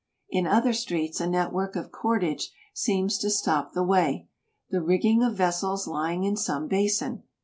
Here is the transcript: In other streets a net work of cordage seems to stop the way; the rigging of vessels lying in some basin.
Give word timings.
In 0.31 0.47
other 0.47 0.73
streets 0.73 1.21
a 1.21 1.27
net 1.27 1.53
work 1.53 1.75
of 1.75 1.91
cordage 1.91 2.51
seems 2.73 3.19
to 3.19 3.29
stop 3.29 3.73
the 3.73 3.83
way; 3.83 4.29
the 4.71 4.81
rigging 4.81 5.21
of 5.21 5.37
vessels 5.37 5.85
lying 5.85 6.23
in 6.23 6.35
some 6.35 6.67
basin. 6.67 7.21